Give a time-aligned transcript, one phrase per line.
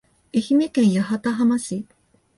[0.33, 1.85] 愛媛県八幡浜市